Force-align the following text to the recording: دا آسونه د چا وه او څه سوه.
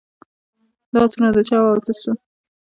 دا 0.91 0.97
آسونه 1.05 1.27
د 1.35 1.37
چا 1.49 1.57
وه 1.63 1.69
او 1.73 1.79
څه 1.85 1.93
سوه. 1.99 2.13